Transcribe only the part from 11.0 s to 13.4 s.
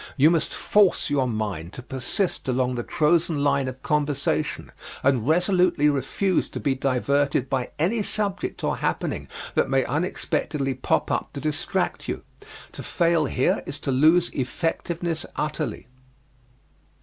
up to distract you. To fail